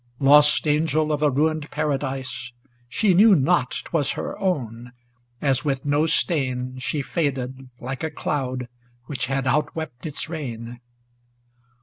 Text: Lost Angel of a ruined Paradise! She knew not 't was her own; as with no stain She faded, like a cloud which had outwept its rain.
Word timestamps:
Lost 0.19 0.65
Angel 0.67 1.11
of 1.11 1.21
a 1.21 1.29
ruined 1.29 1.69
Paradise! 1.69 2.53
She 2.89 3.13
knew 3.13 3.35
not 3.35 3.69
't 3.69 3.89
was 3.93 4.13
her 4.13 4.35
own; 4.39 4.93
as 5.41 5.63
with 5.63 5.85
no 5.85 6.07
stain 6.07 6.79
She 6.79 7.03
faded, 7.03 7.69
like 7.79 8.03
a 8.03 8.09
cloud 8.09 8.67
which 9.05 9.27
had 9.27 9.45
outwept 9.45 10.07
its 10.07 10.27
rain. 10.27 10.79